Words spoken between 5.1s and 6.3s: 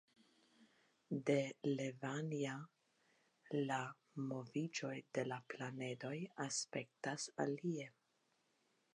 de la planedoj